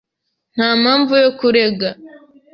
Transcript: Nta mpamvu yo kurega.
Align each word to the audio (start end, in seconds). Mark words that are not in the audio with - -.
Nta 0.55 0.69
mpamvu 0.81 1.13
yo 1.23 1.29
kurega. 1.39 1.89